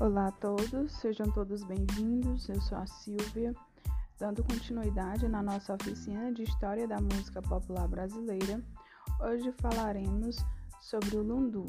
[0.00, 2.48] Olá a todos, sejam todos bem-vindos.
[2.48, 3.54] Eu sou a Silvia,
[4.18, 8.64] dando continuidade na nossa oficina de História da Música Popular Brasileira.
[9.20, 10.38] Hoje falaremos
[10.80, 11.66] sobre o lundu.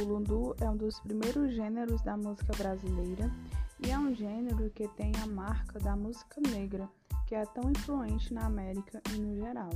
[0.00, 3.30] O lundu é um dos primeiros gêneros da música brasileira
[3.78, 6.88] e é um gênero que tem a marca da música negra,
[7.26, 9.68] que é tão influente na América e no geral.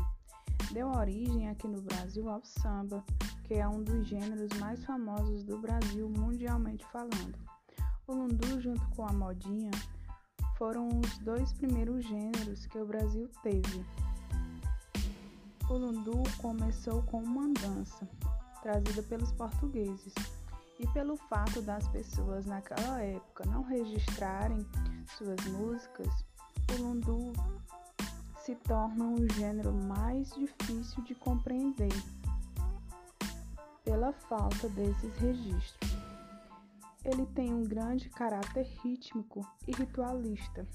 [0.73, 3.05] Deu origem aqui no Brasil ao samba,
[3.43, 7.54] que é um dos gêneros mais famosos do Brasil mundialmente falando.
[8.07, 9.71] O lundu, junto com a modinha,
[10.59, 13.83] foram os dois primeiros gêneros que o Brasil teve.
[15.71, 18.07] O lundu começou com uma dança
[18.63, 20.13] trazida pelos portugueses
[20.79, 24.67] e pelo fato das pessoas naquela época não registrarem
[25.17, 26.25] suas músicas,
[26.73, 27.33] o lundu
[28.45, 31.93] se torna um gênero mais difícil de compreender
[33.83, 35.94] pela falta desses registros
[37.05, 40.67] ele tem um grande caráter rítmico e ritualista.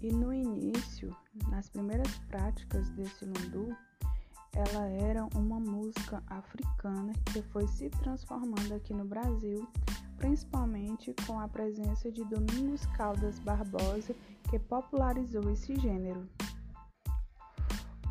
[0.00, 1.16] E no início,
[1.48, 3.74] nas primeiras práticas desse lundu,
[4.54, 9.66] ela era uma música africana que foi se transformando aqui no Brasil,
[10.16, 14.14] principalmente com a presença de Domingos Caldas Barbosa,
[14.48, 16.28] que popularizou esse gênero.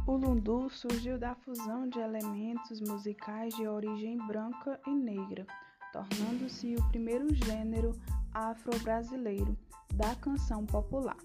[0.06, 5.48] O lundu surgiu da fusão de elementos musicais de origem branca e negra,
[5.94, 7.95] tornando-se o primeiro gênero
[8.33, 9.55] afro-brasileiro
[9.94, 11.17] da canção popular.